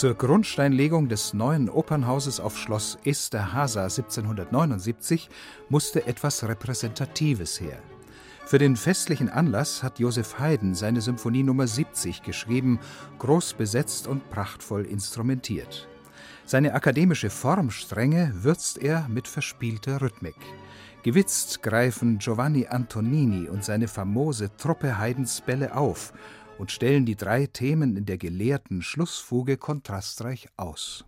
Zur 0.00 0.14
Grundsteinlegung 0.14 1.10
des 1.10 1.34
neuen 1.34 1.68
Opernhauses 1.68 2.40
auf 2.40 2.56
Schloss 2.56 2.96
Esterhaza 3.04 3.82
1779 3.82 5.28
musste 5.68 6.06
etwas 6.06 6.42
Repräsentatives 6.42 7.60
her. 7.60 7.76
Für 8.46 8.56
den 8.56 8.76
festlichen 8.76 9.28
Anlass 9.28 9.82
hat 9.82 9.98
Joseph 9.98 10.38
Haydn 10.38 10.74
seine 10.74 11.02
Symphonie 11.02 11.42
Nummer 11.42 11.66
70 11.66 12.22
geschrieben, 12.22 12.78
groß 13.18 13.52
besetzt 13.52 14.06
und 14.06 14.30
prachtvoll 14.30 14.86
instrumentiert. 14.86 15.86
Seine 16.46 16.72
akademische 16.72 17.28
Formstrenge 17.28 18.32
würzt 18.36 18.78
er 18.78 19.06
mit 19.06 19.28
verspielter 19.28 20.00
Rhythmik. 20.00 20.36
Gewitzt 21.02 21.62
greifen 21.62 22.18
Giovanni 22.18 22.66
Antonini 22.66 23.50
und 23.50 23.64
seine 23.64 23.86
famose 23.86 24.50
Truppe 24.56 24.98
Haydns 24.98 25.42
Bälle 25.42 25.76
auf 25.76 26.14
und 26.60 26.70
stellen 26.70 27.06
die 27.06 27.16
drei 27.16 27.46
Themen 27.46 27.96
in 27.96 28.04
der 28.04 28.18
gelehrten 28.18 28.82
Schlussfuge 28.82 29.56
kontrastreich 29.56 30.48
aus. 30.58 31.06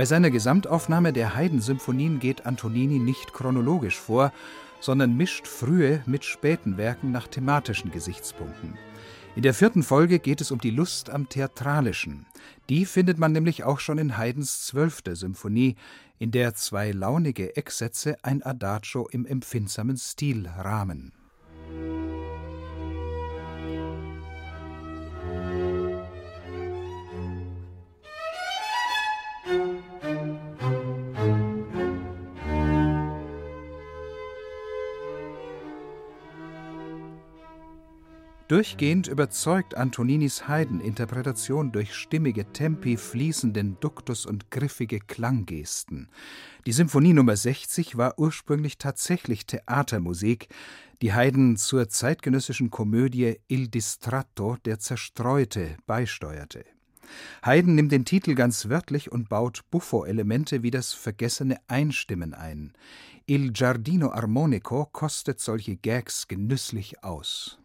Bei 0.00 0.06
seiner 0.06 0.30
Gesamtaufnahme 0.30 1.12
der 1.12 1.34
Haydn-Symphonien 1.34 2.20
geht 2.20 2.46
Antonini 2.46 2.98
nicht 2.98 3.34
chronologisch 3.34 3.98
vor, 3.98 4.32
sondern 4.80 5.14
mischt 5.14 5.46
frühe 5.46 6.02
mit 6.06 6.24
späten 6.24 6.78
Werken 6.78 7.12
nach 7.12 7.28
thematischen 7.28 7.90
Gesichtspunkten. 7.90 8.78
In 9.36 9.42
der 9.42 9.52
vierten 9.52 9.82
Folge 9.82 10.18
geht 10.18 10.40
es 10.40 10.52
um 10.52 10.58
die 10.58 10.70
Lust 10.70 11.10
am 11.10 11.28
Theatralischen. 11.28 12.24
Die 12.70 12.86
findet 12.86 13.18
man 13.18 13.32
nämlich 13.32 13.64
auch 13.64 13.78
schon 13.78 13.98
in 13.98 14.16
Haydns 14.16 14.64
zwölfter 14.64 15.16
Symphonie, 15.16 15.76
in 16.18 16.30
der 16.30 16.54
zwei 16.54 16.92
launige 16.92 17.54
Ecksätze 17.58 18.16
ein 18.22 18.42
Adagio 18.42 19.06
im 19.06 19.26
empfindsamen 19.26 19.98
Stil 19.98 20.48
rahmen. 20.48 21.12
Durchgehend 38.50 39.06
überzeugt 39.06 39.76
Antoninis 39.76 40.48
Haydn-Interpretation 40.48 41.70
durch 41.70 41.94
stimmige 41.94 42.52
Tempi, 42.52 42.96
fließenden 42.96 43.78
Duktus 43.78 44.26
und 44.26 44.50
griffige 44.50 44.98
Klanggesten. 44.98 46.08
Die 46.66 46.72
Symphonie 46.72 47.12
Nummer 47.12 47.36
60 47.36 47.96
war 47.96 48.18
ursprünglich 48.18 48.76
tatsächlich 48.76 49.46
Theatermusik, 49.46 50.48
die 51.00 51.12
Haydn 51.14 51.58
zur 51.58 51.88
zeitgenössischen 51.88 52.70
Komödie 52.70 53.38
Il 53.46 53.68
Distratto, 53.68 54.56
der 54.64 54.80
Zerstreute, 54.80 55.76
beisteuerte. 55.86 56.64
Haydn 57.44 57.76
nimmt 57.76 57.92
den 57.92 58.04
Titel 58.04 58.34
ganz 58.34 58.68
wörtlich 58.68 59.12
und 59.12 59.28
baut 59.28 59.62
Buffo-Elemente 59.70 60.64
wie 60.64 60.72
das 60.72 60.92
vergessene 60.92 61.58
Einstimmen 61.68 62.34
ein. 62.34 62.72
Il 63.26 63.52
Giardino 63.52 64.10
Armonico 64.10 64.86
kostet 64.86 65.38
solche 65.38 65.76
Gags 65.76 66.26
genüsslich 66.26 67.04
aus. 67.04 67.59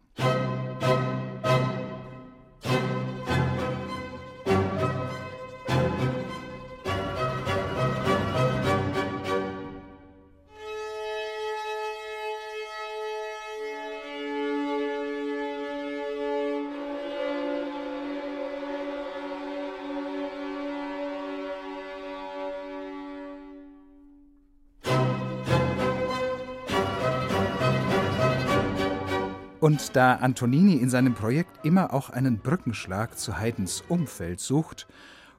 Und 29.66 29.96
da 29.96 30.14
Antonini 30.14 30.74
in 30.74 30.88
seinem 30.88 31.14
Projekt 31.14 31.64
immer 31.64 31.92
auch 31.92 32.10
einen 32.10 32.38
Brückenschlag 32.38 33.18
zu 33.18 33.36
Haydns 33.36 33.82
Umfeld 33.88 34.38
sucht, 34.38 34.86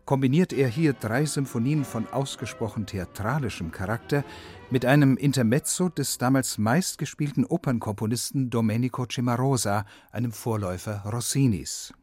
kombiniert 0.03 0.51
er 0.51 0.67
hier 0.67 0.91
drei 0.91 1.25
Symphonien 1.25 1.85
von 1.85 2.09
ausgesprochen 2.11 2.85
theatralischem 2.85 3.71
Charakter 3.71 4.25
mit 4.69 4.85
einem 4.85 5.15
Intermezzo 5.15 5.87
des 5.87 6.17
damals 6.17 6.57
meistgespielten 6.57 7.45
Opernkomponisten 7.45 8.49
Domenico 8.49 9.05
Cimarosa, 9.05 9.85
einem 10.11 10.33
Vorläufer 10.33 11.03
Rossinis. 11.05 11.93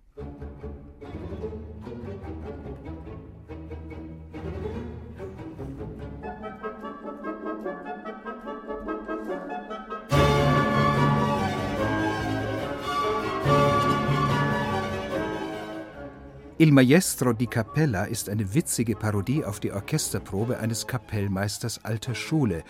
Il 16.56 16.70
Maestro 16.70 17.32
di 17.32 17.48
Capella 17.48 18.04
ist 18.04 18.28
eine 18.28 18.54
witzige 18.54 18.94
Parodie 18.94 19.44
auf 19.44 19.58
die 19.58 19.72
Orchesterprobe 19.72 20.60
eines 20.60 20.86
Kapellmeisters 20.86 21.84
alter 21.84 22.14
Schule, 22.14 22.62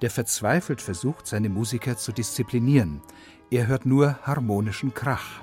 der 0.00 0.10
verzweifelt 0.10 0.80
versucht, 0.80 1.26
seine 1.26 1.48
Musiker 1.48 1.96
zu 1.96 2.12
disziplinieren. 2.12 3.00
Er 3.50 3.66
hört 3.66 3.84
nur 3.84 4.16
harmonischen 4.22 4.94
Krach. 4.94 5.42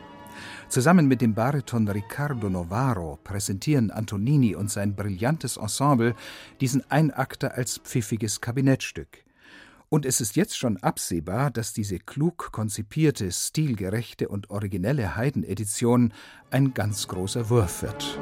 Zusammen 0.70 1.09
mit 1.09 1.20
dem 1.20 1.34
Bariton 1.34 1.90
Riccardo 1.90 2.50
Novaro 2.50 3.20
präsentieren 3.22 3.92
Antonini 3.92 4.56
und 4.56 4.72
sein 4.72 4.96
brillantes 4.96 5.58
Ensemble 5.58 6.16
diesen 6.62 6.90
Einakter 6.90 7.56
als 7.56 7.80
pfiffiges 7.80 8.40
Kabinettstück. 8.40 9.26
Und 9.92 10.06
es 10.06 10.22
ist 10.22 10.36
jetzt 10.36 10.56
schon 10.56 10.78
absehbar, 10.78 11.50
dass 11.50 11.74
diese 11.74 11.98
klug 11.98 12.52
konzipierte, 12.52 13.32
stilgerechte 13.32 14.28
und 14.28 14.52
originelle 14.52 15.16
Haydn-Edition 15.16 16.14
ein 16.52 16.76
ganz 16.76 17.08
großer 17.08 17.50
Wurf 17.50 17.82
wird. 17.82 18.20